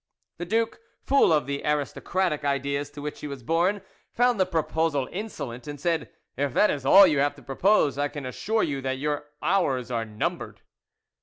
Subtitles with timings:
[0.39, 5.07] The duke, full of the aristocratic ideas to which he was born, found the proposal
[5.11, 8.81] insolent, and said, "If that is all you have to propose, I can assure you
[8.81, 10.61] that your hours are numbered."